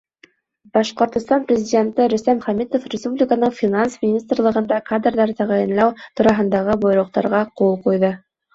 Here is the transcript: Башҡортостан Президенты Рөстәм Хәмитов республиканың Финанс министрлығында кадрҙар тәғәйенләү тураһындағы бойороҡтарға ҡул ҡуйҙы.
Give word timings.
Башҡортостан 0.77 1.43
Президенты 1.51 2.07
Рөстәм 2.13 2.41
Хәмитов 2.45 2.87
республиканың 2.95 3.53
Финанс 3.59 3.99
министрлығында 4.07 4.81
кадрҙар 4.89 5.37
тәғәйенләү 5.45 5.95
тураһындағы 6.19 6.81
бойороҡтарға 6.89 7.47
ҡул 7.63 7.81
ҡуйҙы. 7.89 8.15